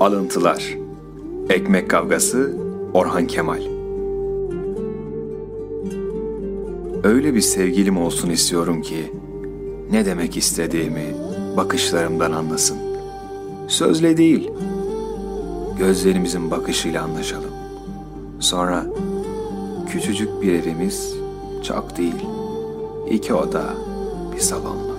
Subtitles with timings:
[0.00, 0.76] Alıntılar
[1.48, 2.56] Ekmek Kavgası
[2.94, 3.62] Orhan Kemal
[7.04, 9.12] Öyle bir sevgilim olsun istiyorum ki
[9.90, 11.14] ne demek istediğimi
[11.56, 12.78] bakışlarımdan anlasın.
[13.68, 14.50] Sözle değil,
[15.78, 17.52] gözlerimizin bakışıyla anlaşalım.
[18.40, 18.86] Sonra
[19.88, 21.14] küçücük bir evimiz
[21.62, 22.26] çok değil,
[23.10, 23.64] iki oda,
[24.34, 24.97] bir salonlu.